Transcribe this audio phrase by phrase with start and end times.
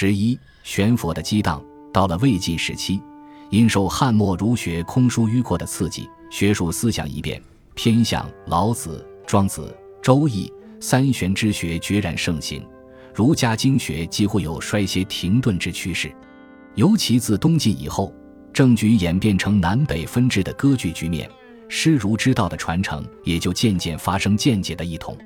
[0.00, 1.60] 十一玄佛的激荡，
[1.92, 3.02] 到了魏晋时期，
[3.50, 7.42] 因受汉末儒学空疏迂阔的刺激，学术思想一变，
[7.74, 12.64] 偏向老子、庄子、周易、三玄之学决然盛行，
[13.12, 16.14] 儒家经学几乎有衰歇停顿之趋势。
[16.76, 18.14] 尤其自东晋以后，
[18.52, 21.28] 政局演变成南北分治的割据局面，
[21.68, 25.18] 师儒之道的传承也就渐渐发生见解的异同。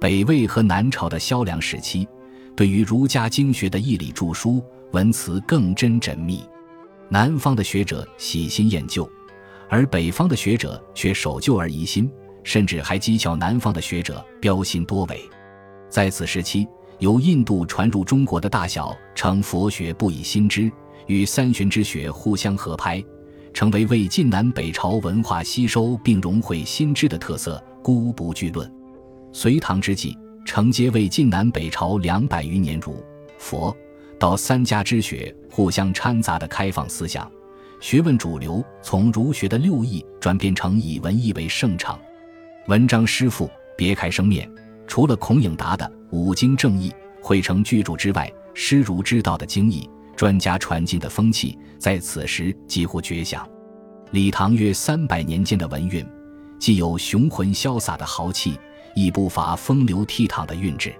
[0.00, 2.08] 北魏和南朝的萧梁时期。
[2.56, 6.42] 对于儒家经学的义理著书，文辞更真缜密，
[7.10, 9.06] 南方的学者喜新厌旧，
[9.68, 12.10] 而北方的学者却守旧而疑新，
[12.42, 15.20] 甚至还讥笑南方的学者标新多伪。
[15.90, 16.66] 在此时期，
[16.98, 20.72] 由印度传入中国的大小称佛学不以新知，
[21.06, 23.04] 与三玄之学互相合拍，
[23.52, 28.72] 成为魏晋南北朝文化吸收并融汇新知的特色，孤不惧论。
[29.30, 30.16] 隋唐之际。
[30.46, 33.04] 承接魏晋南北朝两百余年儒、
[33.36, 33.76] 佛、
[34.16, 37.30] 道三家之学互相掺杂的开放思想，
[37.80, 41.98] 学问主流从儒学的六艺转变成以文艺为盛场，
[42.68, 44.48] 文章诗赋别开生面。
[44.86, 53.46] 除了孔颖达的五经正义汇成巨著之外，诗儒之道的精义专家传经的风气在此时几乎绝响。
[54.12, 56.06] 李唐约三百年间的文运，
[56.60, 58.56] 既有雄浑潇洒的豪气。
[58.96, 60.92] 亦不乏风流倜傥的韵致，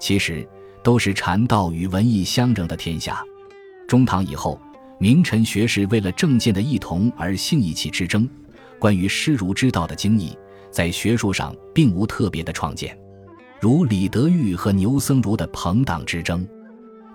[0.00, 0.48] 其实
[0.82, 3.22] 都是禅道与文艺相融的天下。
[3.86, 4.58] 中唐以后，
[4.98, 8.26] 名臣学士为了政见的异同而性义气之争，
[8.78, 10.36] 关于师儒之道的经义，
[10.70, 12.98] 在学术上并无特别的创建。
[13.60, 16.48] 如李德裕和牛僧孺的朋党之争，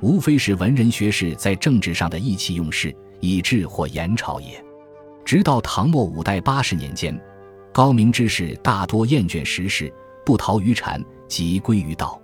[0.02, 4.64] 无非是文人学士在政治上的意气用事，以致或言朝也。
[5.26, 7.20] 直到唐末五代八十年间，
[7.74, 9.92] 高明之士大多厌倦时事。
[10.24, 12.21] 不逃于禅，即归于道。